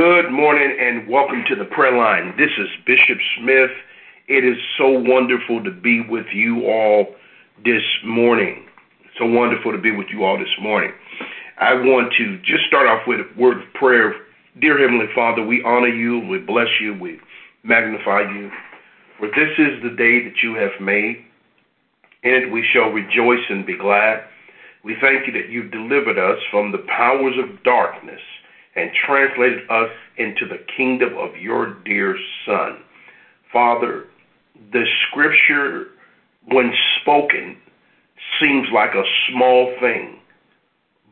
[0.00, 2.32] Good morning and welcome to the prayer line.
[2.38, 3.68] This is Bishop Smith.
[4.28, 7.14] It is so wonderful to be with you all
[7.66, 8.64] this morning.
[9.18, 10.92] So wonderful to be with you all this morning.
[11.58, 14.14] I want to just start off with a word of prayer.
[14.58, 17.20] Dear Heavenly Father, we honor you, we bless you, we
[17.62, 18.50] magnify you.
[19.18, 21.22] For this is the day that you have made.
[22.22, 24.24] In it we shall rejoice and be glad.
[24.82, 28.22] We thank you that you've delivered us from the powers of darkness
[28.76, 32.16] and translated us into the kingdom of your dear
[32.46, 32.78] Son.
[33.52, 34.04] Father,
[34.72, 35.88] the scripture,
[36.46, 37.56] when spoken,
[38.40, 40.18] seems like a small thing,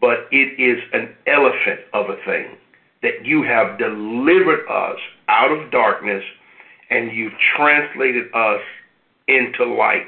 [0.00, 2.56] but it is an elephant of a thing
[3.02, 6.22] that you have delivered us out of darkness
[6.90, 8.60] and you've translated us
[9.26, 10.06] into light.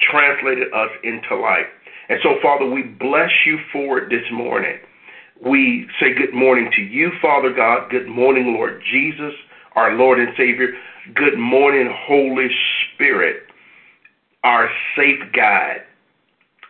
[0.00, 1.66] Translated us into light.
[2.08, 4.78] And so, Father, we bless you for it this morning.
[5.44, 7.90] We say good morning to you, Father God.
[7.90, 9.34] Good morning, Lord Jesus,
[9.74, 10.68] our Lord and Savior.
[11.14, 12.48] Good morning, Holy
[12.94, 13.42] Spirit,
[14.44, 15.82] our safe guide,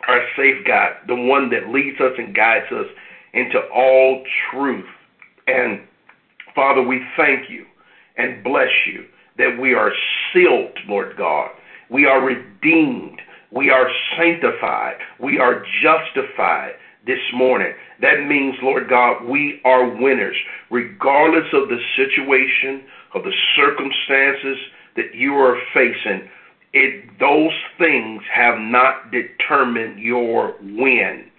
[0.09, 2.87] our safe guide, the one that leads us and guides us
[3.35, 4.89] into all truth.
[5.47, 5.81] And
[6.53, 7.67] Father, we thank you
[8.17, 9.05] and bless you
[9.39, 9.93] that we are
[10.33, 11.51] sealed, Lord God.
[11.89, 13.21] We are redeemed.
[13.53, 14.97] We are sanctified.
[15.21, 16.73] We are justified
[17.07, 17.73] this morning.
[18.01, 20.37] That means, Lord God, we are winners,
[20.71, 24.59] regardless of the situation, of the circumstances
[24.97, 26.29] that you are facing.
[26.73, 31.31] It, those things have not determined your win.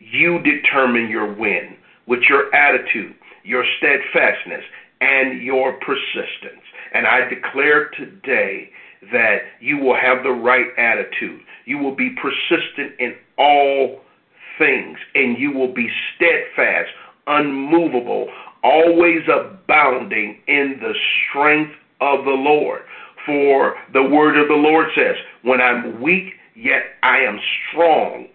[0.00, 1.76] You determine your win
[2.06, 4.64] with your attitude, your steadfastness,
[5.00, 6.62] and your persistence.
[6.94, 8.70] And I declare today
[9.12, 11.40] that you will have the right attitude.
[11.64, 14.00] You will be persistent in all
[14.58, 16.90] things, and you will be steadfast,
[17.26, 18.28] unmovable,
[18.62, 20.94] always abounding in the
[21.28, 22.82] strength of the Lord.
[23.26, 28.26] For the word of the Lord says, When I'm weak, yet I am strong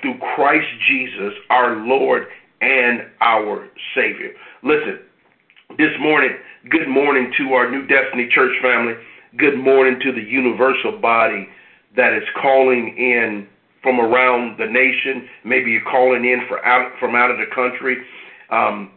[0.00, 2.26] through Christ Jesus, our Lord
[2.60, 4.32] and our Savior.
[4.62, 5.00] Listen,
[5.78, 6.30] this morning,
[6.70, 8.94] good morning to our New Destiny Church family.
[9.36, 11.48] Good morning to the universal body
[11.96, 13.46] that is calling in
[13.86, 15.28] from around the nation.
[15.44, 17.96] Maybe you're calling in for out, from out of the country.
[18.50, 18.90] Um,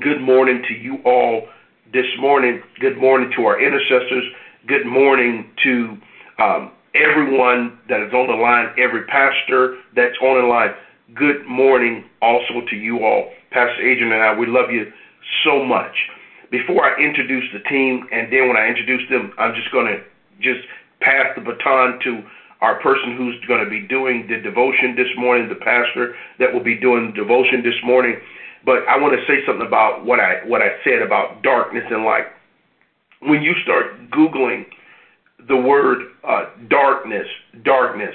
[0.00, 1.46] good morning to you all
[1.92, 2.62] this morning.
[2.80, 4.24] Good morning to our intercessors.
[4.66, 5.98] Good morning to
[6.38, 10.70] um, everyone that is on the line, every pastor that's on the line.
[11.12, 13.28] Good morning also to you all.
[13.50, 14.86] Pastor Adrian and I, we love you
[15.44, 15.92] so much.
[16.50, 20.00] Before I introduce the team, and then when I introduce them, I'm just going to
[20.40, 20.64] just
[21.02, 22.22] pass the baton to
[22.60, 26.62] our person who's going to be doing the devotion this morning, the pastor that will
[26.62, 28.16] be doing the devotion this morning.
[28.64, 32.04] But I want to say something about what I what I said about darkness and
[32.04, 32.24] light.
[33.20, 34.66] When you start googling
[35.48, 37.26] the word uh, darkness,
[37.64, 38.14] darkness,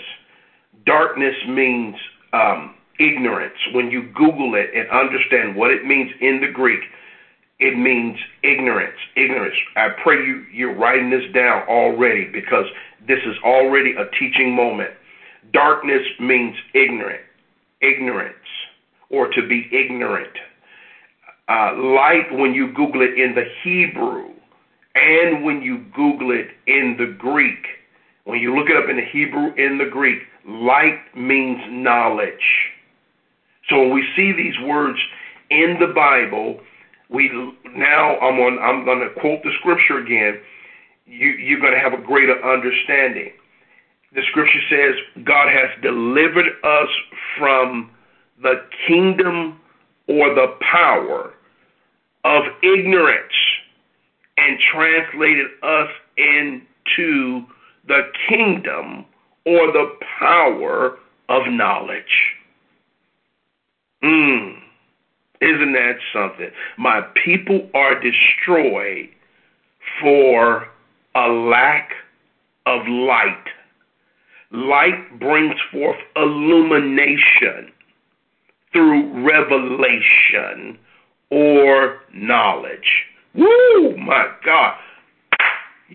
[0.85, 1.95] darkness means
[2.33, 3.56] um, ignorance.
[3.73, 6.81] When you Google it and understand what it means in the Greek,
[7.59, 8.97] it means ignorance.
[9.16, 9.56] Ignorance.
[9.75, 12.66] I pray you you're writing this down already because
[13.08, 14.92] this is already a teaching moment.
[15.52, 17.22] Darkness means ignorant,
[17.81, 18.36] ignorance,
[19.09, 20.34] or to be ignorant.
[21.48, 24.30] Uh, light, when you Google it in the Hebrew,
[24.96, 27.66] and when you Google it in the Greek,
[28.25, 32.69] when you look it up in the Hebrew, and the Greek, light means knowledge.
[33.69, 35.00] So when we see these words
[35.50, 36.59] in the Bible,
[37.09, 37.30] we
[37.75, 40.42] now I'm on I'm going to quote the scripture again
[41.09, 43.31] you, you're going to have a greater understanding.
[44.14, 46.90] The scripture says God has delivered us
[47.38, 47.92] from
[48.42, 49.59] the kingdom
[50.08, 51.34] or the power
[52.24, 53.34] of ignorance
[54.38, 57.44] and translated us into
[57.88, 59.06] the kingdom
[59.46, 62.03] or the power of knowledge.
[64.04, 64.60] Mm,
[65.41, 66.50] isn't that something?
[66.77, 69.09] My people are destroyed
[70.01, 70.68] for
[71.15, 71.91] a lack
[72.65, 73.45] of light.
[74.51, 77.71] Light brings forth illumination
[78.74, 80.77] through revelation
[81.31, 83.06] or knowledge.
[83.35, 84.75] Woo, my God.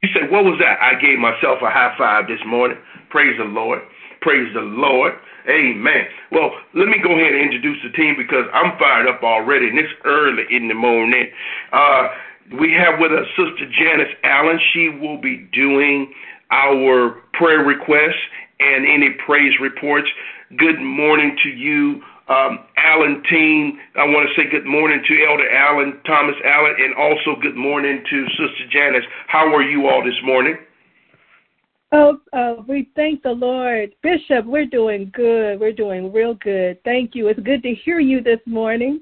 [0.02, 0.80] You said, what was that?
[0.80, 2.78] I gave myself a high five this morning.
[3.10, 3.80] Praise the Lord.
[4.24, 5.12] Praise the Lord.
[5.50, 6.08] Amen.
[6.32, 9.78] Well, let me go ahead and introduce the team because I'm fired up already, and
[9.78, 11.28] it's early in the morning.
[11.70, 12.08] Uh,
[12.58, 14.58] we have with us Sister Janice Allen.
[14.72, 16.14] She will be doing
[16.50, 18.24] our prayer requests
[18.60, 20.08] and any praise reports.
[20.56, 23.78] Good morning to you, um, Allen team.
[23.94, 28.02] I want to say good morning to Elder Allen, Thomas Allen, and also good morning
[28.08, 29.04] to Sister Janice.
[29.26, 30.56] How are you all this morning?
[31.96, 33.94] Oh, uh, we thank the Lord.
[34.02, 35.60] Bishop, we're doing good.
[35.60, 36.82] We're doing real good.
[36.82, 37.28] Thank you.
[37.28, 39.00] It's good to hear you this morning.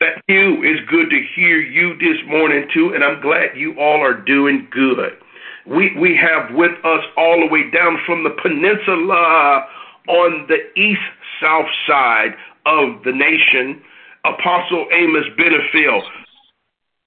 [0.00, 0.62] Thank you.
[0.64, 4.68] It's good to hear you this morning, too, and I'm glad you all are doing
[4.70, 5.18] good.
[5.66, 9.66] We, we have with us all the way down from the peninsula
[10.08, 10.98] on the east
[11.42, 12.32] south side
[12.64, 13.82] of the nation,
[14.24, 16.04] Apostle Amos Benefield.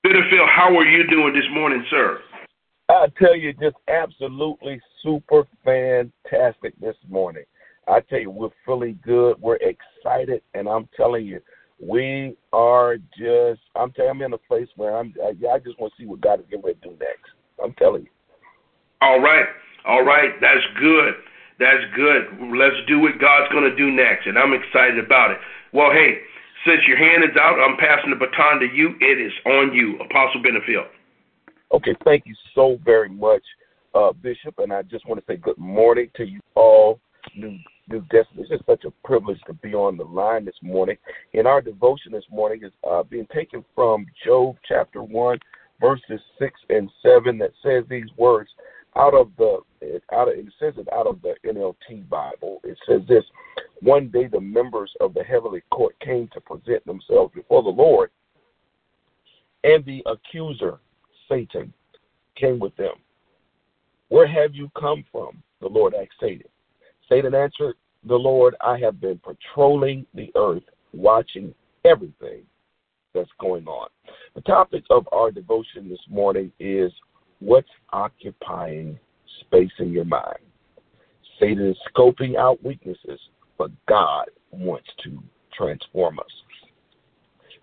[0.05, 2.19] Benefield, how are you doing this morning, sir?
[2.89, 7.43] I tell you, just absolutely super fantastic this morning.
[7.87, 9.41] I tell you, we're feeling good.
[9.41, 11.39] We're excited, and I'm telling you,
[11.79, 13.61] we are just.
[13.75, 14.19] I'm telling.
[14.19, 15.13] You, I'm in a place where I'm.
[15.23, 17.33] I, I just want to see what God is going to do next.
[17.63, 18.09] I'm telling you.
[19.01, 19.45] All right,
[19.85, 20.31] all right.
[20.39, 21.13] That's good.
[21.59, 22.53] That's good.
[22.55, 25.37] Let's do what God's going to do next, and I'm excited about it.
[25.73, 26.19] Well, hey,
[26.65, 28.95] since your hand is out, I'm passing the baton to you.
[29.01, 30.87] It is on you, Apostle Benefield.
[31.75, 33.43] Okay, thank you so very much,
[33.95, 37.01] uh, Bishop, and I just want to say good morning to you all,
[37.35, 38.43] new new destiny.
[38.43, 40.95] It's just such a privilege to be on the line this morning.
[41.33, 45.37] And our devotion this morning is uh, being taken from Job chapter one,
[45.81, 48.49] verses six and seven, that says these words
[48.95, 49.59] out of the
[50.13, 52.61] out of, it says it out of the NLT Bible.
[52.63, 53.25] It says this:
[53.81, 58.11] One day the members of the heavenly court came to present themselves before the Lord,
[59.65, 60.79] and the accuser
[61.29, 61.73] Satan
[62.35, 62.95] came with them.
[64.09, 65.41] Where have you come from?
[65.61, 66.47] The Lord asked Satan.
[67.09, 70.63] Satan answered the Lord, I have been patrolling the earth,
[70.93, 72.43] watching everything
[73.13, 73.89] that's going on.
[74.35, 76.91] The topic of our devotion this morning is
[77.39, 78.99] what's occupying
[79.41, 80.39] space in your mind.
[81.39, 83.19] Satan is scoping out weaknesses,
[83.57, 85.21] but God wants to
[85.53, 86.25] transform us.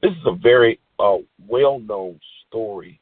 [0.03, 2.19] This is a very uh, well known
[2.49, 3.01] story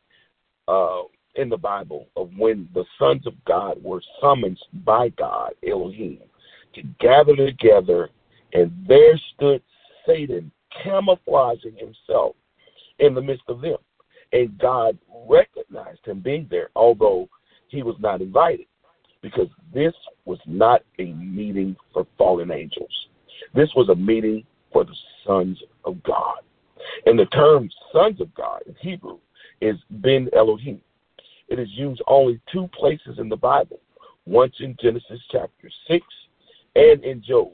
[0.71, 1.03] uh,
[1.35, 6.21] in the Bible of when the sons of God were summoned by God, Elohim,
[6.75, 8.09] to gather together,
[8.53, 9.63] and there stood
[10.07, 10.51] Satan
[10.83, 12.37] camouflaging himself
[12.99, 13.79] in the midst of them.
[14.33, 14.97] And God
[15.29, 17.29] recognized him being there, although
[17.69, 18.67] he was not invited,
[19.23, 19.95] because this
[20.25, 23.09] was not a meeting for fallen angels.
[23.55, 24.95] This was a meeting for the
[25.27, 26.39] sons of God.
[27.07, 29.19] And the term sons of God in Hebrew
[29.61, 30.81] is Ben Elohim.
[31.49, 33.81] It is used only two places in the Bible,
[34.27, 36.07] once in Genesis chapter 6
[36.77, 37.53] and in Job.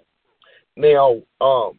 [0.77, 1.79] Now, um,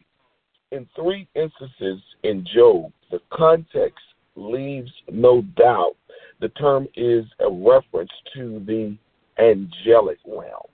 [0.72, 4.04] in three instances in Job, the context
[4.34, 5.96] leaves no doubt
[6.40, 8.96] the term is a reference to the
[9.42, 10.66] angelic realm.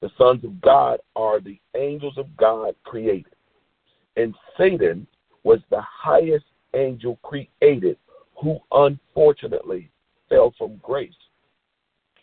[0.00, 3.34] The sons of God are the angels of God created.
[4.16, 5.06] And Satan
[5.42, 6.44] was the highest
[6.74, 7.96] angel created
[8.40, 9.90] who unfortunately
[10.28, 11.12] fell from grace.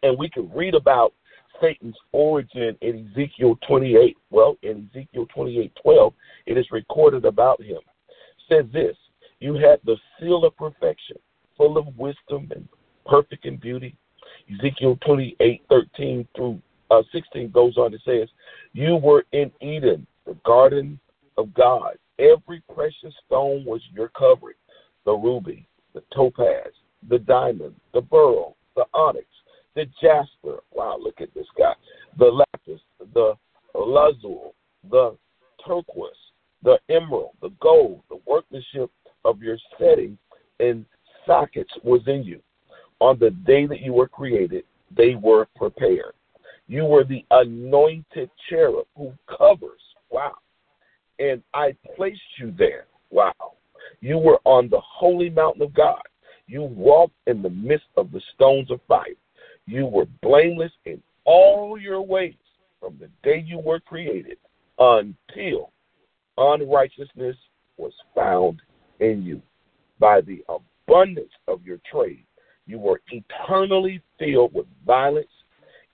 [0.04, 1.13] And we can read about
[1.62, 4.18] Satan's origin in Ezekiel 28.
[4.30, 6.13] Well, in Ezekiel 28 12,
[6.48, 7.78] it is recorded about him.
[7.78, 8.96] It says this
[9.40, 11.18] You had the seal of perfection,
[11.56, 12.68] full of wisdom and
[13.06, 13.96] perfect in beauty.
[14.60, 18.28] Ezekiel 28 13 through uh, 16 goes on and says,
[18.74, 21.00] You were in Eden, the garden
[21.38, 21.98] of God.
[22.19, 24.56] Every precious stone was your covering
[25.06, 26.71] the ruby, the topaz,
[27.10, 29.25] the diamond, the beryl, the onyx,
[29.75, 30.63] the jasper.
[30.71, 31.74] Wow, look at this guy.
[32.17, 32.81] The lapis,
[33.13, 33.33] the
[33.74, 34.51] lazuli,
[34.89, 35.17] the
[35.65, 36.12] turquoise,
[36.63, 38.91] the emerald, the gold, the workmanship
[39.25, 40.17] of your setting
[40.60, 40.86] and
[41.25, 42.41] sockets was in you.
[43.00, 44.63] On the day that you were created,
[44.95, 46.13] they were prepared.
[46.67, 49.81] You were the anointed cherub who covers.
[50.10, 50.36] Wow.
[51.19, 52.86] And I placed you there.
[53.10, 53.33] Wow.
[54.01, 56.01] You were on the holy mountain of God.
[56.48, 59.05] You walked in the midst of the stones of fire.
[59.67, 62.34] You were blameless in all your ways
[62.79, 64.38] from the day you were created
[64.79, 65.72] until
[66.38, 67.38] unrighteousness
[67.77, 68.62] was found
[69.00, 69.41] in you.
[70.00, 72.25] By the abundance of your trade,
[72.65, 75.27] you were eternally filled with violence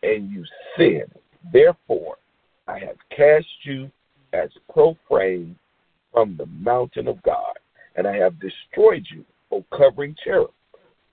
[0.01, 0.45] and you
[0.77, 1.11] sinned.
[1.51, 2.17] Therefore,
[2.67, 3.91] I have cast you
[4.31, 5.57] as profane
[6.13, 7.56] from the mountain of God
[7.97, 10.51] and I have destroyed you, O covering cherub,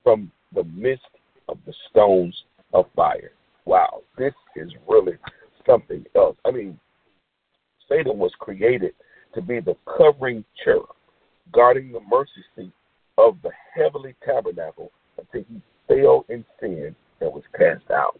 [0.02, 1.04] from the midst
[1.48, 3.32] of the stones of fire.
[3.64, 5.14] Wow, this is really
[5.66, 6.36] something else.
[6.44, 6.78] I mean,
[7.88, 8.92] Satan was created
[9.34, 10.94] to be the covering cherub,
[11.52, 12.72] guarding the mercy seat
[13.16, 18.18] of the heavenly tabernacle until he fell in sin and was cast out.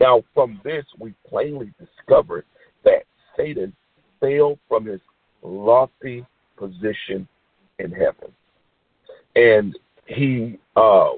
[0.00, 2.44] Now, from this, we plainly discover
[2.84, 3.02] that
[3.36, 3.74] Satan
[4.20, 5.00] fell from his
[5.42, 6.24] lofty
[6.56, 7.26] position
[7.78, 8.32] in heaven.
[9.36, 11.10] And he uh,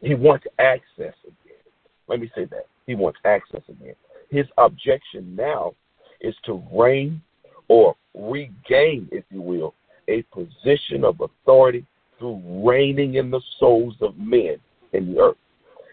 [0.00, 1.64] he wants access again.
[2.08, 2.66] Let me say that.
[2.86, 3.94] He wants access again.
[4.30, 5.74] His objection now
[6.20, 7.20] is to reign
[7.68, 9.74] or regain, if you will,
[10.08, 11.86] a position of authority
[12.18, 14.56] through reigning in the souls of men
[14.92, 15.36] in the earth.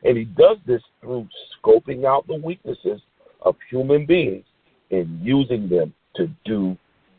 [0.04, 1.28] And he does this through
[1.64, 3.02] scoping out the weaknesses
[3.42, 4.46] of human beings
[4.92, 6.78] and using them to do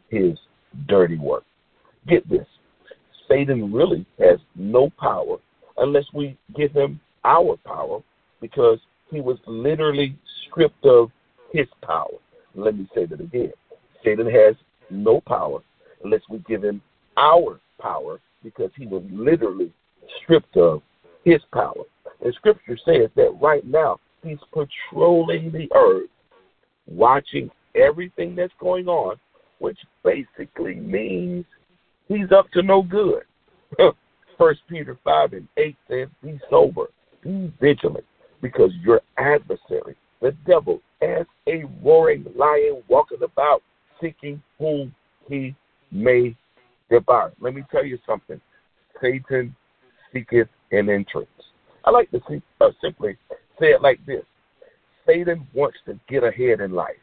[0.08, 0.38] his
[0.88, 1.44] dirty work.
[2.08, 2.46] Get this
[3.28, 5.36] Satan really has no power
[5.78, 8.00] unless we give him our power
[8.40, 8.78] because
[9.10, 10.16] he was literally
[10.46, 11.10] stripped of
[11.52, 12.18] his power.
[12.54, 13.52] Let me say that again.
[14.04, 14.54] Satan has
[14.90, 15.60] no power
[16.04, 16.80] unless we give him
[17.16, 19.72] our power because he was literally
[20.22, 20.82] stripped of
[21.24, 21.84] his power.
[22.24, 26.08] And scripture says that right now he's patrolling the earth,
[26.86, 29.16] watching everything that's going on,
[29.58, 31.44] which basically means
[32.08, 33.22] he's up to no good.
[34.38, 36.88] First Peter five and eight says, Be sober,
[37.22, 38.04] be vigilant,
[38.42, 43.62] because your adversary, the devil, as a roaring lion walking about,
[44.00, 44.94] seeking whom
[45.28, 45.54] he
[45.90, 46.36] may
[46.90, 47.32] devour.
[47.40, 48.40] Let me tell you something.
[49.00, 49.54] Satan
[50.12, 51.28] seeketh an entrance.
[51.84, 53.16] I like to see, uh, simply
[53.60, 54.24] say it like this
[55.06, 56.96] Satan wants to get ahead in life,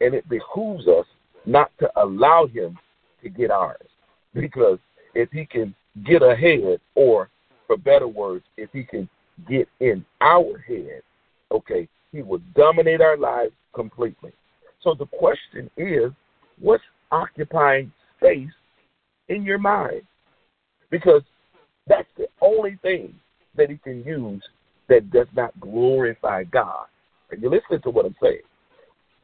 [0.00, 1.06] and it behooves us
[1.46, 2.78] not to allow him
[3.22, 3.86] to get ours.
[4.34, 4.78] Because
[5.14, 5.74] if he can
[6.06, 7.28] get ahead, or
[7.66, 9.08] for better words, if he can
[9.48, 11.02] get in our head,
[11.50, 14.32] okay, he will dominate our lives completely.
[14.82, 16.12] So the question is,
[16.58, 18.50] what's occupying space
[19.28, 20.02] in your mind?
[20.90, 21.22] Because
[21.86, 23.14] that's the only thing
[23.56, 24.42] that he can use
[24.88, 26.86] that does not glorify God.
[27.30, 28.40] And you listen to what I'm saying.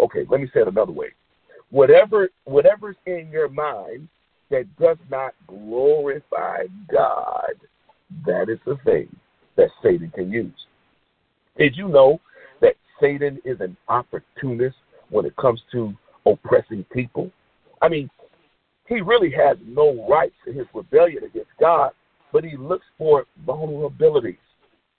[0.00, 1.08] Okay, let me say it another way.
[1.70, 4.08] Whatever whatever's in your mind
[4.50, 7.54] that does not glorify God,
[8.26, 9.08] that is the thing
[9.56, 10.66] that Satan can use.
[11.56, 12.20] Did you know
[12.60, 14.76] that Satan is an opportunist
[15.10, 15.92] when it comes to
[16.24, 17.30] oppressing people?
[17.82, 18.08] I mean,
[18.86, 21.90] he really has no rights in his rebellion against God,
[22.32, 24.38] but he looks for vulnerabilities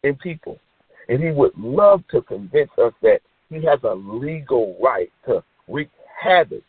[0.03, 0.59] in people.
[1.07, 5.89] And he would love to convince us that he has a legal right to wreak
[6.21, 6.61] havoc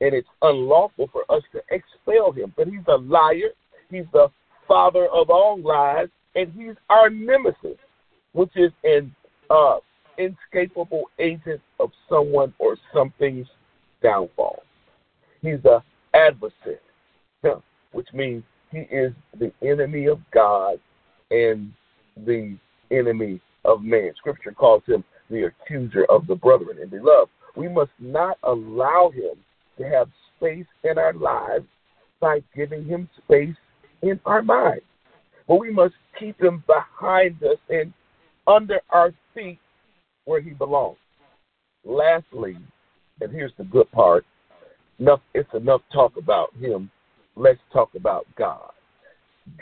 [0.00, 2.52] and it's unlawful for us to expel him.
[2.56, 3.50] But he's a liar.
[3.90, 4.28] He's the
[4.66, 7.78] father of all lies, and he's our nemesis,
[8.32, 9.14] which is an
[9.50, 9.76] uh,
[10.18, 13.46] inescapable agent of someone or something's
[14.02, 14.62] downfall.
[15.42, 15.82] He's a
[16.14, 16.78] adversary,
[17.92, 20.78] which means he is the enemy of God
[21.30, 21.72] and
[22.16, 22.56] the
[22.90, 24.12] enemy of man.
[24.16, 26.78] Scripture calls him the accuser of the brethren.
[26.80, 29.36] And beloved, we must not allow him
[29.78, 31.66] to have space in our lives
[32.20, 33.56] by giving him space
[34.02, 34.80] in our mind.
[35.46, 37.92] But we must keep him behind us and
[38.46, 39.58] under our feet
[40.24, 40.96] where he belongs.
[41.84, 42.56] Lastly,
[43.20, 44.24] and here's the good part,
[44.98, 46.90] enough it's enough talk about him.
[47.36, 48.70] Let's talk about God.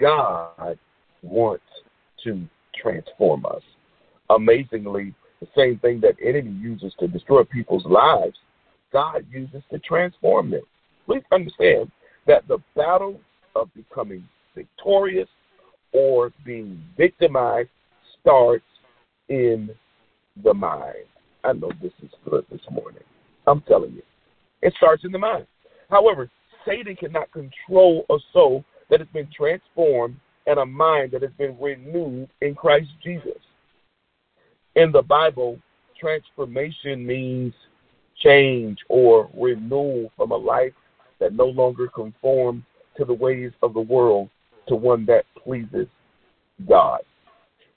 [0.00, 0.78] God
[1.23, 1.64] wants
[2.25, 2.47] to
[2.81, 3.62] transform us.
[4.31, 8.37] Amazingly, the same thing that enemy uses to destroy people's lives
[8.92, 10.62] God uses to transform them.
[11.06, 11.90] Please understand
[12.26, 13.20] that the battle
[13.56, 15.28] of becoming victorious
[15.92, 17.70] or being victimized
[18.20, 18.64] starts
[19.28, 19.70] in
[20.42, 21.06] the mind.
[21.44, 23.02] I know this is good this morning.
[23.46, 24.02] I'm telling you.
[24.62, 25.46] It starts in the mind.
[25.90, 26.30] However,
[26.64, 31.56] Satan cannot control a soul that has been transformed and a mind that has been
[31.61, 33.40] renewed in Christ Jesus.
[34.76, 35.58] In the Bible,
[35.99, 37.52] transformation means
[38.23, 40.73] change or renewal from a life
[41.21, 42.62] that no longer conforms
[42.97, 44.29] to the ways of the world
[44.69, 45.87] to one that pleases
[46.69, 47.00] God.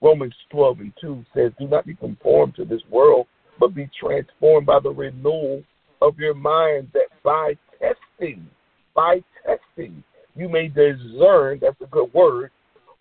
[0.02, 3.28] Romans 12 and 2 says, Do not be conformed to this world,
[3.60, 5.64] but be transformed by the renewal
[6.02, 8.46] of your mind, that by testing,
[8.94, 10.04] by testing,
[10.36, 12.52] you may discern, that's a good word,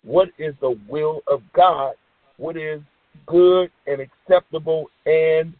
[0.03, 1.93] what is the will of God,
[2.37, 2.81] what is
[3.25, 5.53] good and acceptable and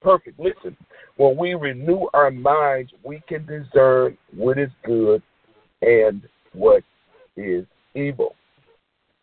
[0.00, 0.38] perfect.
[0.38, 0.76] Listen,
[1.16, 5.22] when we renew our minds, we can discern what is good
[5.82, 6.82] and what
[7.36, 7.64] is
[7.94, 8.34] evil.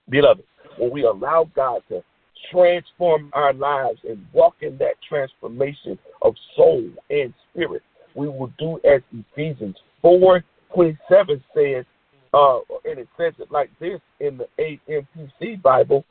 [0.09, 0.43] Beloved,
[0.77, 2.03] when we allow God to
[2.51, 7.81] transform our lives and walk in that transformation of soul and spirit,
[8.13, 11.85] we will do as Ephesians 4 27 says,
[12.33, 16.03] uh, and it says it like this in the AMPC Bible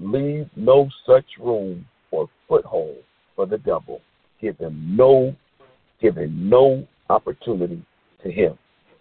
[0.00, 2.98] leave no such room or foothold
[3.36, 4.00] for the devil
[4.40, 5.34] give him no
[6.00, 7.82] him no opportunity
[8.22, 8.56] to him.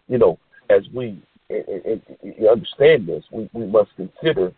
[0.08, 0.38] you know,
[0.70, 2.02] as we and, and,
[2.50, 4.52] understand this, we, we must consider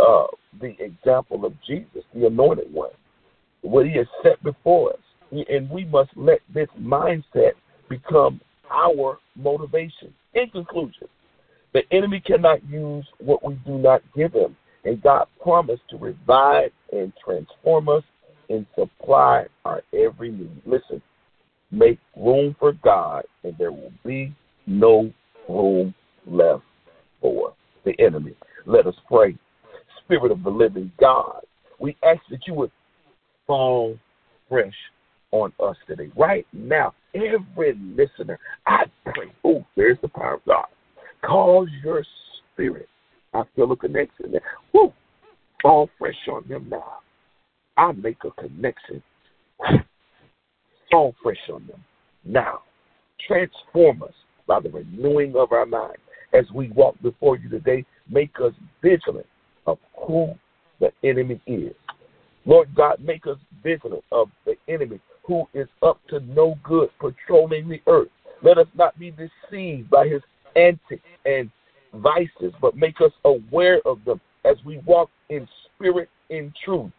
[0.00, 0.26] uh,
[0.60, 2.90] the example of Jesus, the anointed one,
[3.62, 4.98] what he has set before us.
[5.30, 7.52] And we must let this mindset
[7.88, 8.40] become
[8.70, 10.12] our motivation.
[10.34, 11.08] In conclusion,
[11.72, 14.56] the enemy cannot use what we do not give him.
[14.84, 18.04] And God promised to revive and transform us
[18.54, 20.62] and supply our every need.
[20.64, 21.02] Listen,
[21.70, 24.34] make room for God, and there will be
[24.66, 25.12] no
[25.48, 25.94] room
[26.26, 26.62] left
[27.20, 28.34] for the enemy.
[28.66, 29.36] Let us pray.
[30.04, 31.40] Spirit of the living God,
[31.78, 32.70] we ask that you would
[33.46, 33.96] fall
[34.48, 34.74] fresh
[35.30, 36.10] on us today.
[36.16, 40.66] Right now, every listener, I pray, oh, there's the power of God.
[41.22, 42.04] Cause your
[42.52, 42.88] spirit.
[43.32, 44.42] I feel a connection there.
[44.72, 44.92] Woo!
[45.62, 46.98] Fall fresh on them now.
[47.76, 49.02] I make a connection.
[50.90, 51.82] Fall fresh on them
[52.24, 52.60] now.
[53.26, 54.12] Transform us
[54.46, 55.96] by the renewing of our mind
[56.32, 57.84] as we walk before you today.
[58.08, 58.52] Make us
[58.82, 59.26] vigilant
[59.66, 60.34] of who
[60.80, 61.74] the enemy is.
[62.44, 67.68] Lord God, make us vigilant of the enemy who is up to no good patrolling
[67.68, 68.08] the earth.
[68.42, 70.20] Let us not be deceived by his
[70.54, 71.50] antics and
[71.94, 76.90] vices, but make us aware of them as we walk in spirit in truth.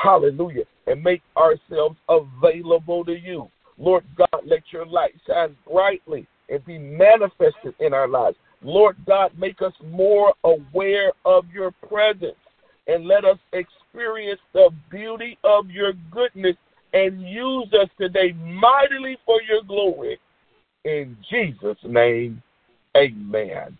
[0.00, 0.64] Hallelujah.
[0.86, 3.50] And make ourselves available to you.
[3.78, 8.36] Lord God, let your light shine brightly and be manifested in our lives.
[8.62, 12.36] Lord God, make us more aware of your presence
[12.86, 16.56] and let us experience the beauty of your goodness
[16.92, 20.18] and use us today mightily for your glory.
[20.84, 22.42] In Jesus' name,
[22.96, 23.78] amen.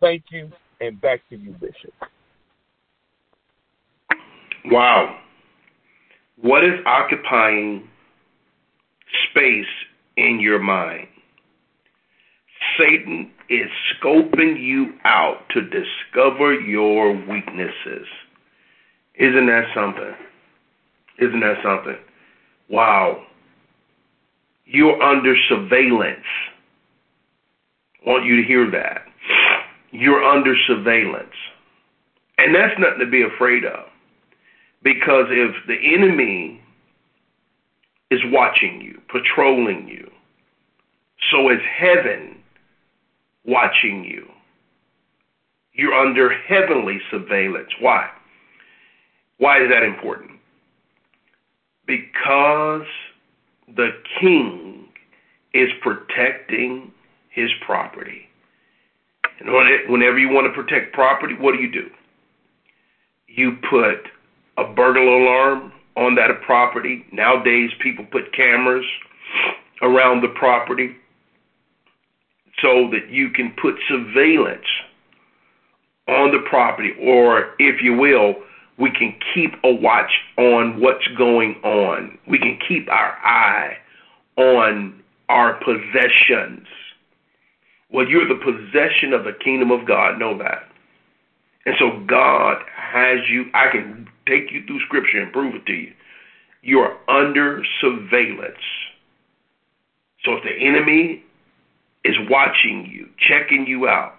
[0.00, 0.50] Thank you,
[0.80, 1.92] and back to you, Bishop.
[4.66, 5.18] Wow.
[6.40, 7.88] What is occupying
[9.28, 9.66] space
[10.16, 11.08] in your mind?
[12.78, 18.06] Satan is scoping you out to discover your weaknesses.
[19.16, 20.14] Isn't that something?
[21.18, 21.96] Isn't that something?
[22.68, 23.24] Wow.
[24.64, 26.24] You're under surveillance.
[28.06, 29.02] I want you to hear that.
[29.90, 31.34] You're under surveillance.
[32.36, 33.86] And that's nothing to be afraid of.
[34.82, 36.60] Because if the enemy
[38.10, 40.10] is watching you, patrolling you,
[41.30, 42.36] so is heaven
[43.44, 44.26] watching you.
[45.72, 47.70] You're under heavenly surveillance.
[47.80, 48.08] Why?
[49.38, 50.32] Why is that important?
[51.86, 52.86] Because
[53.76, 54.88] the king
[55.54, 56.92] is protecting
[57.30, 58.28] his property.
[59.40, 59.48] And
[59.88, 61.88] whenever you want to protect property, what do you do?
[63.28, 64.10] You put
[64.58, 67.06] a burglar alarm on that property.
[67.12, 68.84] Nowadays, people put cameras
[69.82, 70.96] around the property
[72.60, 74.66] so that you can put surveillance
[76.08, 78.34] on the property, or if you will,
[78.78, 82.18] we can keep a watch on what's going on.
[82.26, 83.76] We can keep our eye
[84.36, 86.66] on our possessions.
[87.90, 90.18] Well, you're the possession of the kingdom of God.
[90.18, 90.67] Know that.
[91.68, 93.44] And so God has you.
[93.52, 95.92] I can take you through scripture and prove it to you.
[96.62, 98.56] You are under surveillance.
[100.24, 101.22] So if the enemy
[102.06, 104.14] is watching you, checking you out,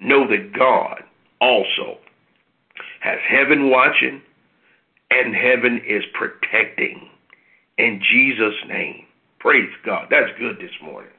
[0.00, 1.04] know that God
[1.40, 1.98] also
[2.98, 4.20] has heaven watching
[5.12, 7.08] and heaven is protecting.
[7.78, 9.04] In Jesus' name.
[9.38, 10.08] Praise God.
[10.10, 11.12] That's good this morning.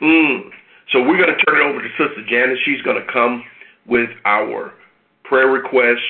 [0.00, 0.50] Mm.
[0.92, 2.60] So we're going to turn it over to Sister Janice.
[2.64, 3.42] She's going to come
[3.88, 4.72] with our
[5.28, 6.06] prayer requests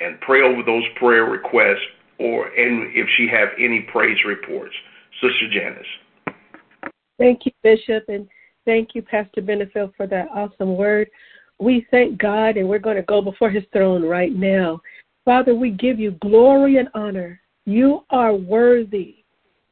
[0.00, 1.84] and pray over those prayer requests
[2.18, 4.74] or and if she have any praise reports.
[5.20, 6.36] Sister Janice.
[7.18, 8.26] Thank you, Bishop, and
[8.64, 11.08] Thank you, Pastor Benefield, for that awesome word.
[11.58, 14.80] We thank God, and we're going to go before his throne right now.
[15.24, 17.40] Father, we give you glory and honor.
[17.64, 19.16] You are worthy.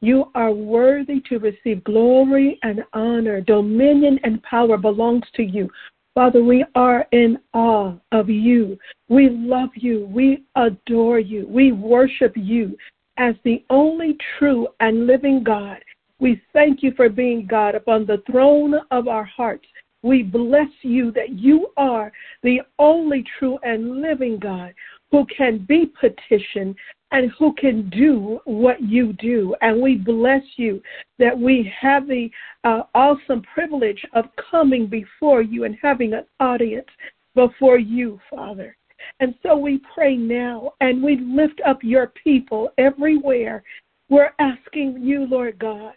[0.01, 3.41] You are worthy to receive glory and honor.
[3.41, 5.69] Dominion and power belongs to you.
[6.15, 8.77] Father, we are in awe of you.
[9.09, 10.05] We love you.
[10.11, 11.47] We adore you.
[11.47, 12.75] We worship you
[13.17, 15.77] as the only true and living God.
[16.19, 19.65] We thank you for being God upon the throne of our hearts.
[20.01, 22.11] We bless you that you are
[22.43, 24.73] the only true and living God
[25.11, 26.75] who can be petitioned
[27.11, 29.55] and who can do what you do.
[29.61, 30.81] And we bless you
[31.17, 32.29] that we have the
[32.63, 36.87] uh, awesome privilege of coming before you and having an audience
[37.35, 38.75] before you, Father.
[39.19, 43.63] And so we pray now and we lift up your people everywhere.
[44.09, 45.93] We're asking you, Lord God,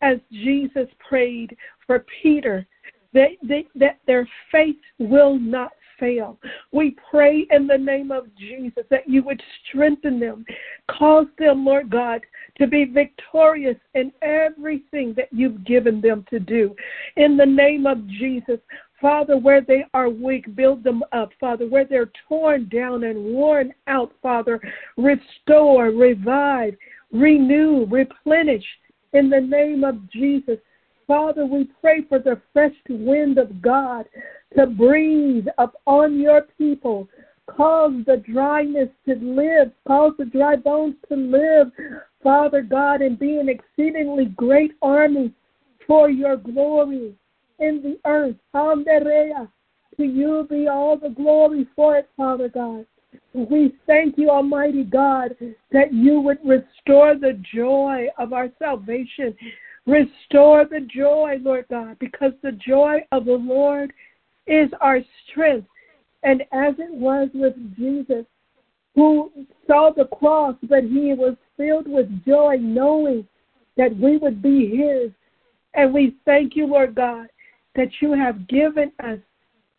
[0.00, 2.66] as Jesus prayed for Peter
[3.12, 6.38] that, that, that their faith will not fail.
[6.72, 10.44] We pray in the name of Jesus that you would strengthen them,
[10.90, 12.20] cause them, Lord God,
[12.58, 16.74] to be victorious in everything that you've given them to do.
[17.16, 18.58] In the name of Jesus,
[19.00, 21.30] Father, where they are weak, build them up.
[21.38, 24.60] Father, where they're torn down and worn out, Father,
[24.96, 26.74] restore, revive,
[27.12, 28.64] renew, replenish
[29.12, 30.58] in the name of Jesus.
[31.06, 34.04] Father, we pray for the fresh wind of God
[34.56, 37.08] to breathe upon your people.
[37.46, 39.72] Cause the dryness to live.
[39.86, 41.70] Cause the dry bones to live,
[42.22, 45.32] Father God, and be an exceedingly great army
[45.86, 47.14] for your glory
[47.58, 48.36] in the earth.
[48.54, 52.86] To you be all the glory for it, Father God.
[53.32, 55.34] We thank you, Almighty God,
[55.72, 59.34] that you would restore the joy of our salvation.
[59.86, 63.92] Restore the joy, Lord God, because the joy of the Lord
[64.48, 65.68] is our strength.
[66.22, 68.24] And as it was with Jesus,
[68.94, 69.30] who
[69.66, 73.26] saw the cross, but he was filled with joy knowing
[73.76, 75.12] that we would be his.
[75.74, 77.28] And we thank you, Lord God,
[77.76, 79.18] that you have given us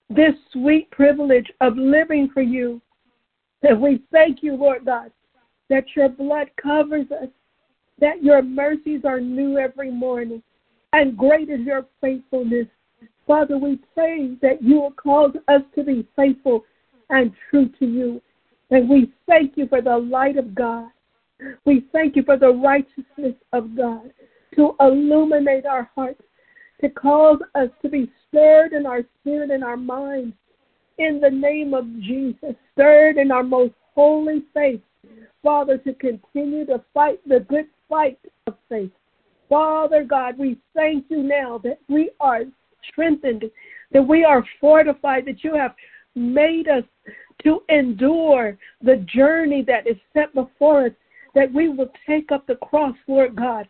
[0.10, 2.82] this sweet privilege of living for you.
[3.62, 5.12] And we thank you, Lord God,
[5.70, 7.28] that your blood covers us,
[8.00, 10.42] that your mercies are new every morning,
[10.94, 12.68] and great is your faithfulness.
[13.30, 16.66] Father, we pray that you will cause us to be faithful
[17.12, 18.20] and true to you.
[18.72, 20.88] And we thank you for the light of God.
[21.64, 24.12] We thank you for the righteousness of God
[24.56, 26.24] to illuminate our hearts,
[26.82, 30.34] to cause us to be stirred in our spirit and our mind.
[30.98, 34.82] In the name of Jesus, stirred in our most holy faith,
[35.44, 38.90] Father, to continue to fight the good fight of faith.
[39.48, 42.46] Father God, we thank you now that we are
[42.92, 43.46] strengthened,
[43.92, 45.74] that we are fortified, that you have
[46.16, 46.84] made us
[47.44, 50.92] to endure the journey that is set before us,
[51.36, 53.68] that we will take up the cross, Lord God,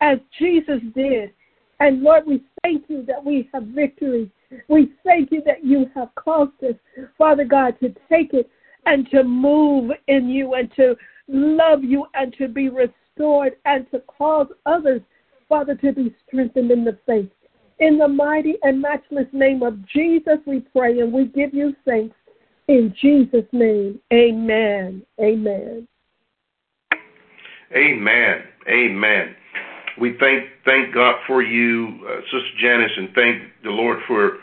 [0.00, 1.32] as Jesus did.
[1.80, 4.30] And Lord, we thank you that we have victory.
[4.68, 6.74] We thank you that you have caused us,
[7.16, 8.50] Father God, to take it
[8.86, 10.96] and to move in you and to
[11.28, 15.02] love you and to be restored and to cause others,
[15.48, 17.30] Father, to be strengthened in the faith.
[17.80, 22.14] In the mighty and matchless name of Jesus, we pray and we give you thanks.
[22.68, 25.02] In Jesus' name, amen.
[25.18, 25.88] Amen.
[27.74, 28.42] Amen.
[28.68, 29.34] Amen.
[29.98, 34.38] We thank thank God for you, uh, Sister Janice, and thank the Lord for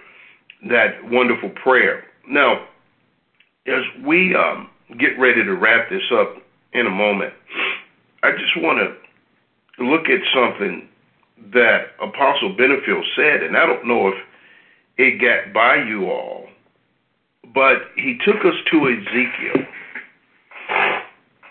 [0.70, 2.04] that wonderful prayer.
[2.28, 2.66] Now,
[3.68, 4.70] as we um,
[5.00, 6.38] get ready to wrap this up
[6.74, 7.34] in a moment,
[8.24, 10.90] I just want to look at something
[11.54, 14.16] that Apostle Benefield said, and I don't know if
[14.98, 16.48] it got by you all,
[17.54, 19.66] but he took us to Ezekiel.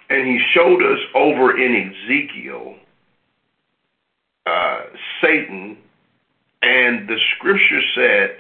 [0.09, 2.77] And he showed us over in Ezekiel
[4.46, 4.83] uh,
[5.20, 5.77] Satan,
[6.62, 8.37] and the scripture said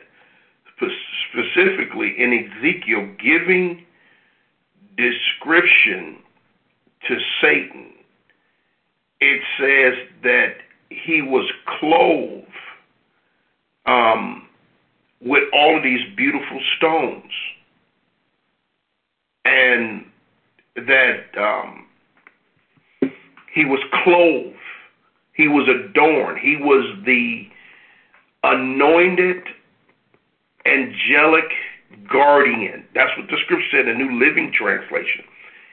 [1.28, 3.82] specifically in Ezekiel giving
[4.96, 6.18] description
[7.08, 7.92] to Satan,
[9.20, 10.56] it says that
[10.90, 12.46] he was clothed
[13.86, 14.46] um,
[15.20, 17.32] with all of these beautiful stones,
[19.44, 20.04] and
[20.76, 21.86] that um,
[23.52, 24.56] he was clothed,
[25.34, 27.48] he was adorned, he was the
[28.42, 29.42] anointed
[30.66, 31.52] angelic
[32.08, 32.84] guardian.
[32.94, 35.24] That's what the scripture said in the New Living Translation.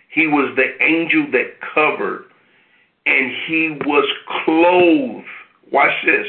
[0.10, 2.26] He was the angel that covered
[3.06, 4.08] and he was
[4.46, 5.28] clothed,
[5.72, 6.28] watch this,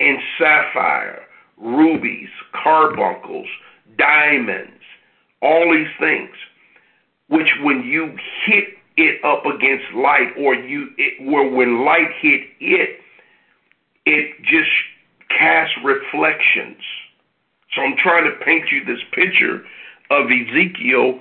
[0.00, 1.22] in sapphire,
[1.56, 3.48] rubies, carbuncles,
[3.98, 4.82] diamonds,
[5.42, 6.30] all these things,
[7.28, 8.64] which when you hit
[8.96, 13.00] it up against light or you it where when light hit it,
[14.06, 14.70] it just
[15.28, 16.82] casts reflections.
[17.74, 19.62] So I'm trying to paint you this picture
[20.10, 21.20] of Ezekiel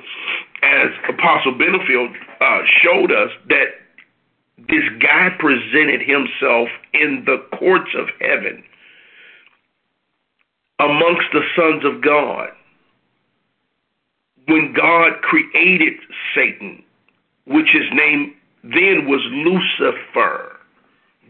[0.63, 3.65] as Apostle Benefield uh, showed us that
[4.67, 8.63] this guy presented himself in the courts of heaven
[10.79, 12.49] amongst the sons of God.
[14.47, 15.93] When God created
[16.33, 16.83] Satan,
[17.45, 20.57] which his name then was Lucifer.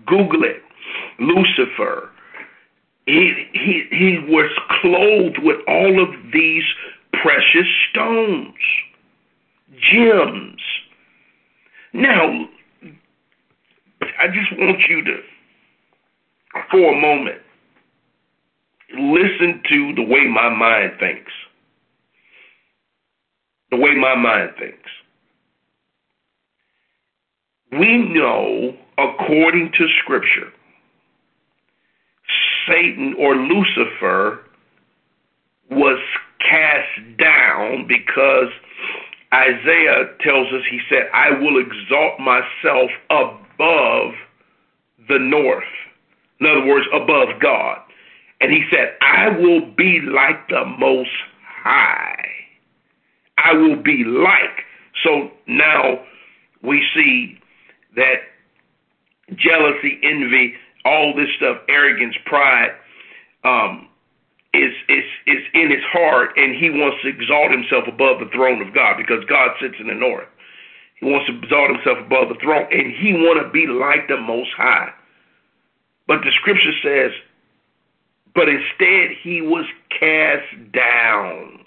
[0.06, 0.62] Google it.
[1.20, 2.10] Lucifer.
[3.06, 6.64] He, he, he was clothed with all of these
[7.14, 8.56] precious stones,
[9.92, 10.62] gems.
[11.94, 12.48] Now,
[14.02, 15.18] I just want you to,
[16.72, 17.42] for a moment,
[18.98, 21.32] listen to the way my mind thinks.
[23.72, 24.90] The way my mind thinks.
[27.72, 30.52] We know, according to Scripture,
[32.68, 34.40] Satan or Lucifer
[35.70, 36.00] was
[36.40, 38.50] cast down because
[39.34, 43.49] Isaiah tells us, he said, I will exalt myself above
[45.08, 45.64] the north.
[46.40, 47.80] In other words, above God.
[48.42, 51.10] And he said, I will be like the Most
[51.64, 52.26] High.
[53.38, 54.64] I will be like.
[55.04, 56.00] So now
[56.64, 57.38] we see
[57.96, 58.22] that
[59.36, 60.54] jealousy, envy,
[60.86, 62.72] all this stuff, arrogance, pride,
[63.44, 63.88] um,
[64.54, 68.62] is is is in his heart, and he wants to exalt himself above the throne
[68.66, 70.28] of God because God sits in the north.
[71.00, 74.18] He wants to exalt himself above the throne, and he want to be like the
[74.18, 74.92] Most High.
[76.08, 77.12] But the Scripture says,
[78.36, 79.66] but instead he was
[80.00, 81.60] cast down.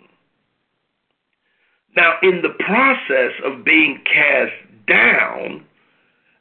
[1.97, 4.53] Now, in the process of being cast
[4.87, 5.65] down,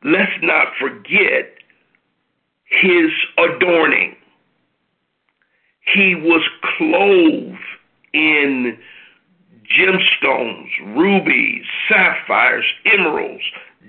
[0.04, 1.54] let's not forget
[2.66, 4.16] his adorning.
[5.94, 6.42] He was
[6.78, 7.58] clothed
[8.14, 8.78] in
[9.78, 13.44] gemstones, rubies, sapphires, emeralds,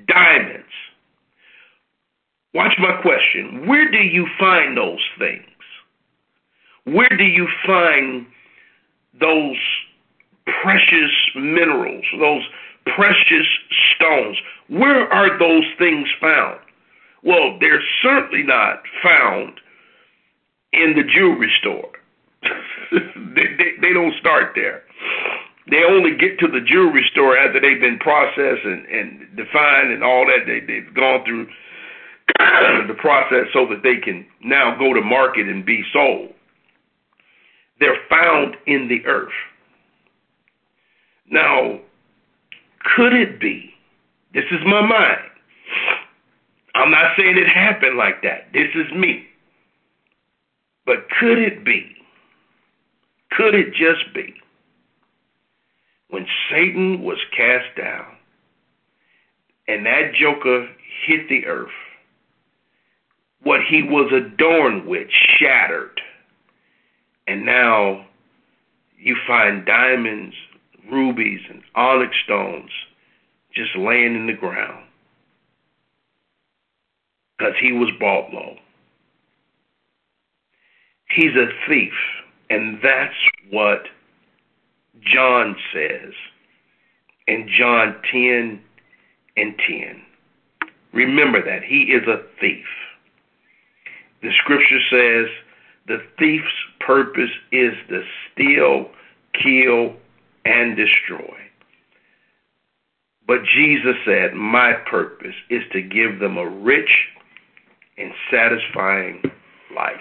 [0.07, 0.67] diamonds.
[2.55, 3.67] Watch my question.
[3.67, 5.45] Where do you find those things?
[6.85, 8.27] Where do you find
[9.19, 9.57] those
[10.63, 12.43] precious minerals, those
[12.95, 13.47] precious
[13.95, 14.37] stones?
[14.69, 16.59] Where are those things found?
[17.23, 19.61] Well, they're certainly not found
[20.73, 21.93] in the jewelry store.
[22.93, 24.83] they, they, they don't start there.
[25.73, 30.05] They only get to the jewelry store after they've been processed and, and defined and
[30.05, 30.45] all that.
[30.45, 31.47] They, they've gone through
[32.89, 36.29] the process so that they can now go to market and be sold.
[37.81, 39.33] They're found in the earth.
[41.31, 41.81] Now,
[42.95, 43.73] could it be?
[44.35, 45.25] This is my mind.
[46.75, 48.53] I'm not saying it happened like that.
[48.53, 49.25] This is me.
[50.85, 51.97] But could it be?
[53.31, 54.35] Could it just be?
[56.13, 58.05] When Satan was cast down
[59.67, 60.69] and that joker
[61.07, 61.71] hit the earth,
[63.43, 66.03] what he was adorned with shattered.
[67.27, 68.05] And now
[68.99, 70.35] you find diamonds,
[70.91, 72.71] rubies, and onyx stones
[73.55, 74.85] just laying in the ground
[77.39, 78.57] because he was bought low.
[81.09, 81.95] He's a thief,
[82.51, 83.15] and that's
[83.51, 83.85] what
[85.01, 86.13] John says
[87.27, 88.61] in John 10
[89.37, 90.03] and 10.
[90.93, 91.63] Remember that.
[91.63, 92.67] He is a thief.
[94.23, 95.31] The scripture says
[95.87, 96.47] the thief's
[96.81, 98.03] purpose is to
[98.33, 98.91] steal,
[99.43, 99.97] kill,
[100.45, 101.37] and destroy.
[103.27, 106.91] But Jesus said, My purpose is to give them a rich
[107.97, 109.23] and satisfying
[109.75, 109.95] life.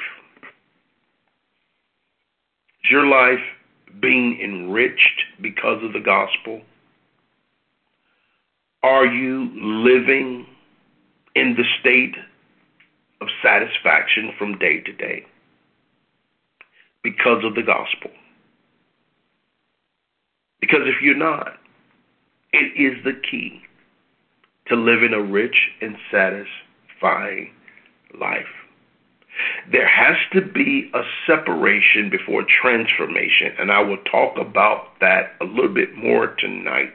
[2.84, 3.40] Is your life
[4.00, 6.62] being enriched because of the gospel?
[8.84, 10.48] Are you living
[11.36, 12.16] in the state
[13.22, 15.26] of satisfaction from day to day
[17.04, 18.12] because of the gospel?
[20.60, 21.58] Because if you're not,
[22.54, 23.62] it is the key
[24.68, 27.52] to living a rich and satisfying
[28.20, 28.61] life.
[29.72, 35.46] There has to be a separation before transformation, and I will talk about that a
[35.46, 36.94] little bit more tonight.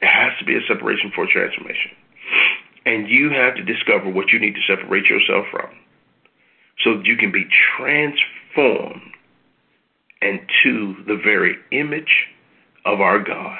[0.00, 1.92] There has to be a separation for transformation.
[2.86, 5.70] And you have to discover what you need to separate yourself from
[6.82, 7.46] so that you can be
[7.78, 9.12] transformed
[10.20, 12.26] into the very image
[12.84, 13.58] of our God.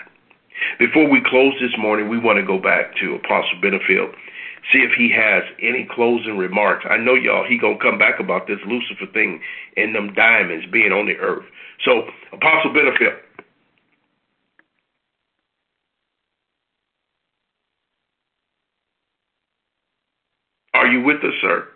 [0.79, 4.15] Before we close this morning, we want to go back to Apostle Benefield
[4.73, 6.85] see if he has any closing remarks.
[6.89, 9.41] I know y'all he gonna come back about this Lucifer thing
[9.77, 11.45] and them diamonds being on the earth.
[11.85, 13.19] So Apostle Benefield.
[20.75, 21.69] Are you with us, sir?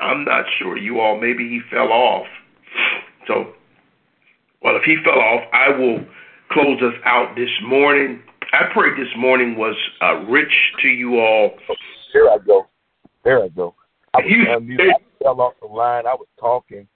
[0.00, 0.76] I'm not sure.
[0.76, 2.26] You all, maybe he fell off.
[3.26, 3.52] So,
[4.62, 6.00] well, if he fell off, I will
[6.50, 8.20] close us out this morning.
[8.52, 11.52] I pray this morning was uh, rich to you all.
[12.12, 12.66] There I go.
[13.24, 13.74] There I go.
[14.12, 16.06] I, was, I fell off the line.
[16.06, 16.86] I was talking,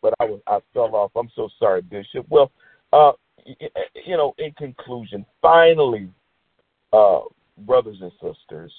[0.00, 1.10] but I was I fell off.
[1.14, 2.24] I'm so sorry, Bishop.
[2.30, 2.50] Well,
[2.94, 3.12] uh,
[3.44, 6.08] you know, in conclusion, finally,
[6.94, 7.20] uh,
[7.58, 8.72] brothers and sisters,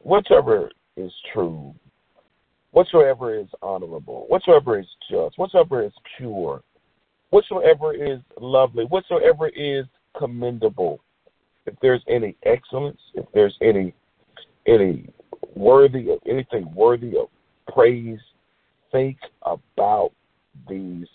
[0.00, 1.72] whichever is true,
[2.72, 6.62] whatsoever is honorable, whatsoever is just, whatsoever is pure,
[7.30, 9.86] whatsoever is lovely, whatsoever is
[10.18, 11.00] commendable,
[11.66, 13.94] if there's any excellence, if there's any
[14.66, 15.08] any
[15.54, 17.28] worthy of anything worthy of
[17.72, 18.20] praise,
[18.90, 20.12] think about
[20.68, 21.06] these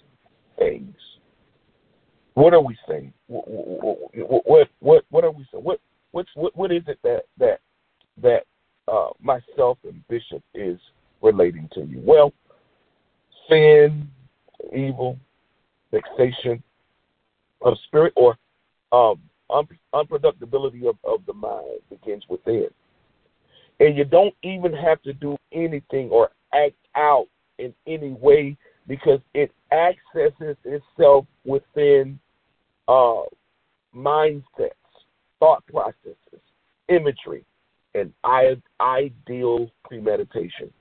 [0.58, 0.96] things.
[2.34, 3.14] What are we saying?
[3.28, 5.64] What what what, what are we saying?
[5.64, 5.80] What
[6.12, 7.60] what's what what is it that that
[8.22, 8.44] that
[8.88, 10.80] uh, myself and Bishop is
[11.22, 12.02] relating to you?
[12.04, 12.34] Well,
[13.50, 14.10] sin,
[14.76, 15.18] evil,
[15.92, 16.62] vexation
[17.62, 18.38] of spirit, or
[18.92, 22.68] um, un- unproductibility of, of the mind begins within.
[23.80, 27.28] And you don't even have to do anything or act out
[27.60, 28.58] in any way
[28.88, 32.20] because it accesses itself within
[32.88, 33.24] uh,
[33.96, 34.72] mindsets,
[35.40, 36.42] thought processes,
[36.90, 37.44] imagery,
[37.94, 38.14] and
[38.80, 40.72] ideal premeditation.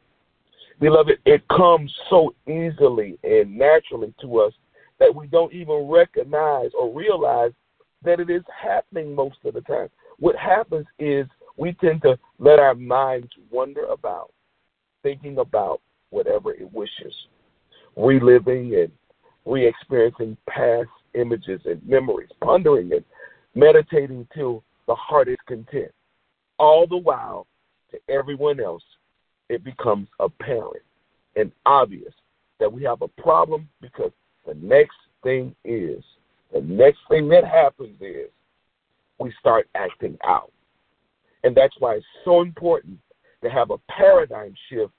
[0.80, 4.52] Beloved, it comes so easily and naturally to us
[4.98, 7.52] that we don't even recognize or realize
[8.06, 9.88] that it is happening most of the time.
[10.18, 14.32] What happens is we tend to let our minds wander about,
[15.02, 17.14] thinking about whatever it wishes,
[17.96, 18.90] reliving and
[19.44, 23.04] re experiencing past images and memories, pondering and
[23.54, 25.92] meditating till the heart is content.
[26.58, 27.46] All the while,
[27.90, 28.82] to everyone else,
[29.48, 30.82] it becomes apparent
[31.34, 32.12] and obvious
[32.60, 34.12] that we have a problem because
[34.46, 36.02] the next thing is,
[36.52, 38.30] the next thing that happens is
[39.18, 40.52] we start acting out.
[41.44, 42.98] And that's why it's so important
[43.42, 44.92] to have a paradigm shift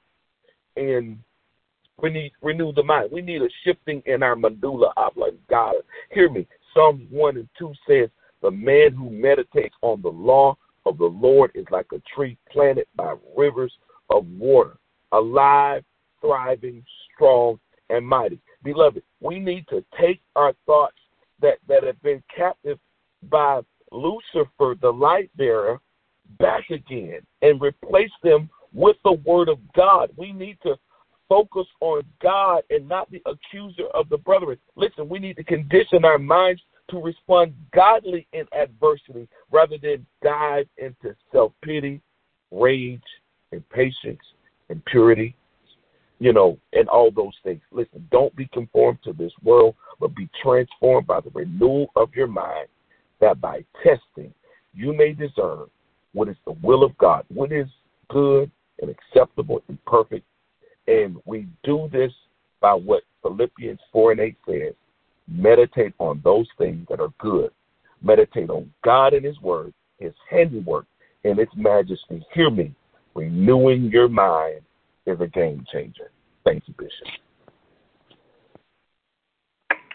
[0.75, 1.19] in
[2.01, 3.09] we need renew the mind.
[3.11, 5.79] We need a shifting in our medulla oblongata.
[6.11, 6.47] Hear me.
[6.73, 8.09] Psalms 1 and 2 says,
[8.41, 10.55] The man who meditates on the law
[10.85, 13.73] of the Lord is like a tree planted by rivers
[14.11, 14.77] of water,
[15.11, 15.83] alive,
[16.21, 16.83] thriving,
[17.13, 18.39] strong, and mighty.
[18.63, 20.97] Beloved, we need to take our thoughts
[21.41, 22.79] that, that have been captive
[23.29, 25.79] by Lucifer, the light bearer,
[26.39, 30.09] back again and replace them with the word of God.
[30.17, 30.75] We need to
[31.29, 34.57] focus on God and not the accuser of the brethren.
[34.75, 40.67] Listen, we need to condition our minds to respond godly in adversity rather than dive
[40.77, 42.01] into self pity,
[42.51, 43.01] rage,
[43.51, 44.21] impatience,
[44.69, 45.35] impurity,
[46.19, 47.61] you know, and all those things.
[47.71, 52.27] Listen, don't be conformed to this world, but be transformed by the renewal of your
[52.27, 52.67] mind,
[53.19, 54.33] that by testing
[54.73, 55.65] you may discern
[56.13, 57.67] what is the will of God, what is
[58.09, 58.49] good
[58.79, 60.25] and acceptable and perfect
[60.87, 62.11] and we do this
[62.61, 64.73] by what Philippians 4 and 8 says
[65.27, 67.51] meditate on those things that are good.
[68.01, 70.85] Meditate on God and His Word, His handiwork,
[71.25, 72.25] and its majesty.
[72.33, 72.73] Hear me.
[73.13, 74.61] Renewing your mind
[75.07, 76.11] is a game changer.
[76.43, 77.07] Thank you, Bishop.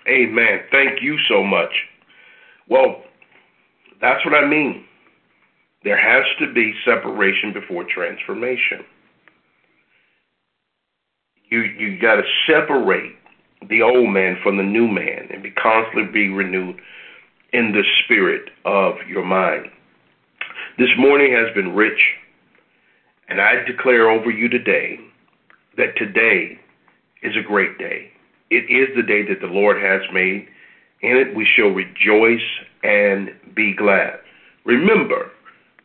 [0.09, 0.61] Amen.
[0.73, 1.71] Thank you so much.
[2.69, 3.03] Well,
[4.01, 4.85] that's what I mean.
[5.85, 8.85] There has to be separation before transformation
[11.53, 13.13] you you got to separate
[13.69, 16.81] the old man from the new man and be constantly be renewed
[17.53, 19.67] in the spirit of your mind.
[20.79, 22.01] This morning has been rich,
[23.29, 24.99] and I declare over you today
[25.77, 26.59] that today
[27.23, 28.11] is a great day.
[28.51, 30.49] It is the day that the Lord has made.
[31.01, 32.47] In it we shall rejoice
[32.83, 34.19] and be glad.
[34.65, 35.31] Remember,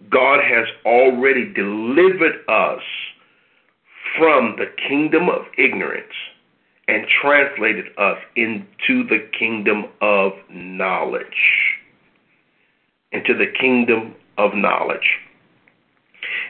[0.10, 2.82] God has already delivered us
[4.18, 6.14] from the kingdom of ignorance
[6.88, 11.26] and translated us into the kingdom of knowledge.
[13.12, 15.20] Into the kingdom of knowledge.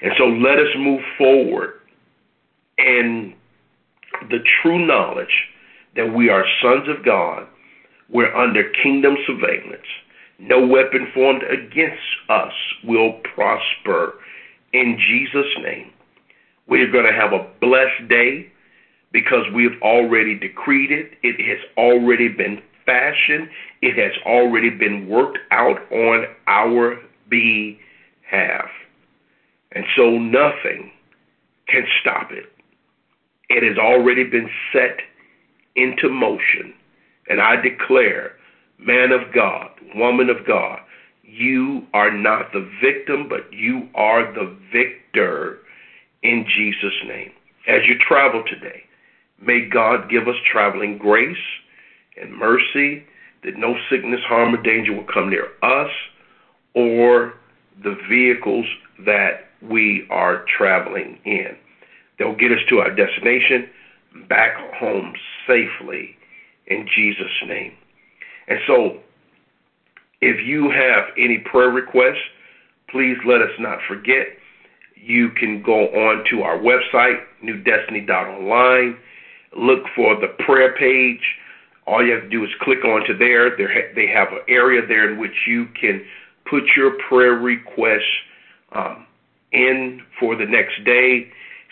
[0.02, 1.74] And so let us move forward
[2.78, 3.34] in
[4.30, 5.48] the true knowledge
[5.96, 7.48] that we are sons of God.
[8.10, 9.88] We're under kingdom surveillance.
[10.40, 14.14] No weapon formed against us will prosper
[14.74, 15.92] in Jesus' name.
[16.68, 18.52] We're going to have a blessed day
[19.12, 21.14] because we've already decreed it.
[21.24, 23.50] It has already been fashioned.
[23.82, 28.70] It has already been worked out on our behalf.
[29.78, 30.92] And so nothing
[31.68, 32.46] can stop it.
[33.48, 34.98] It has already been set
[35.76, 36.74] into motion.
[37.30, 38.32] And I declare,
[38.80, 40.80] man of God, woman of God,
[41.22, 45.60] you are not the victim, but you are the victor
[46.24, 47.32] in Jesus' name.
[47.68, 48.82] As you travel today,
[49.40, 51.38] may God give us traveling grace
[52.20, 53.06] and mercy
[53.44, 55.92] that no sickness, harm, or danger will come near us
[56.74, 57.36] or
[57.84, 58.66] the vehicles
[59.06, 61.56] that we are traveling in.
[62.18, 63.70] They'll get us to our destination
[64.28, 65.14] back home
[65.46, 66.16] safely
[66.68, 67.74] in Jesus' name.
[68.48, 69.00] And so,
[70.22, 72.24] if you have any prayer requests,
[72.90, 74.28] please let us not forget.
[74.96, 78.98] You can go on to our website, newdestiny.online,
[79.56, 81.22] look for the prayer page.
[81.86, 83.56] All you have to do is click onto there.
[83.56, 86.04] They have an area there in which you can
[86.50, 88.04] put your prayer requests
[88.74, 89.06] um,
[89.52, 91.28] in for the next day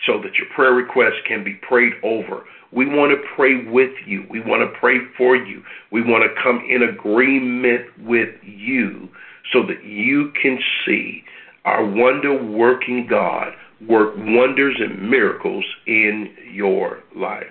[0.06, 2.44] so that your prayer requests can be prayed over.
[2.72, 4.26] We want to pray with you.
[4.28, 5.62] We want to pray for you.
[5.90, 9.08] We want to come in agreement with you
[9.52, 11.22] so that you can see
[11.64, 13.52] our wonder working God
[13.88, 17.44] work wonders and miracles in your life.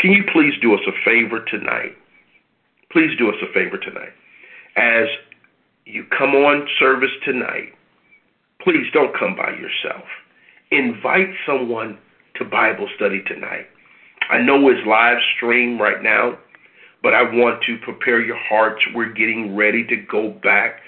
[0.00, 1.92] Can you please do us a favor tonight?
[2.90, 4.12] Please do us a favor tonight.
[4.76, 5.06] As
[5.84, 7.72] you come on service tonight,
[8.64, 10.04] please don't come by yourself.
[10.70, 11.98] Invite someone
[12.36, 13.66] to Bible study tonight.
[14.30, 16.38] I know it's live stream right now,
[17.02, 18.82] but I want to prepare your hearts.
[18.94, 20.80] We're getting ready to go back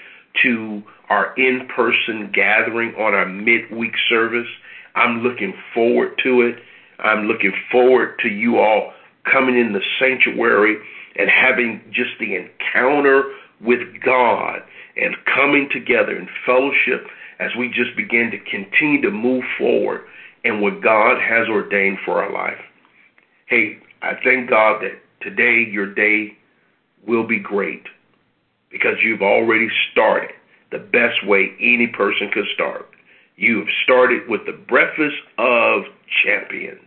[0.43, 4.47] to our in person gathering on our midweek service.
[4.95, 6.55] I'm looking forward to it.
[6.99, 8.91] I'm looking forward to you all
[9.31, 10.77] coming in the sanctuary
[11.15, 13.23] and having just the encounter
[13.61, 14.61] with God
[14.95, 17.07] and coming together in fellowship
[17.39, 20.01] as we just begin to continue to move forward
[20.43, 22.59] in what God has ordained for our life.
[23.47, 26.37] Hey, I thank God that today your day
[27.05, 27.83] will be great
[28.71, 30.31] because you've already started
[30.71, 32.89] the best way any person could start.
[33.35, 35.83] You have started with the breakfast of
[36.23, 36.81] champions.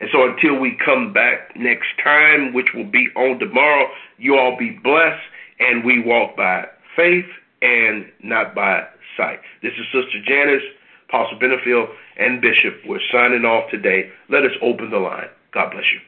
[0.00, 3.86] And so until we come back next time, which will be on tomorrow,
[4.18, 5.22] you all be blessed
[5.58, 7.26] and we walk by faith
[7.60, 8.86] and not by
[9.16, 9.40] sight.
[9.62, 10.62] This is Sister Janice,
[11.08, 11.88] Apostle Benefield,
[12.18, 12.80] and Bishop.
[12.86, 14.10] We're signing off today.
[14.28, 15.28] Let us open the line.
[15.52, 16.00] God bless you.